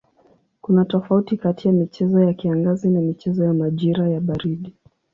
Kuna 0.61 0.85
tofauti 0.85 1.37
kati 1.37 1.67
ya 1.67 1.73
michezo 1.73 2.21
ya 2.23 2.33
kiangazi 2.33 2.89
na 2.89 3.01
michezo 3.01 3.45
ya 3.45 3.53
majira 3.53 4.09
ya 4.09 4.21
baridi. 4.21 4.73